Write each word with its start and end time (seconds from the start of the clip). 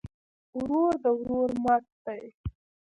ورور 0.57 0.93
د 1.03 1.05
ورور 1.19 1.49
مټ 1.63 1.83
دی 2.05 2.23